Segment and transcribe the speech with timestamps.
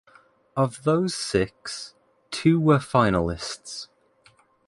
[0.57, 1.93] Of those six,
[2.31, 3.87] two were finalists.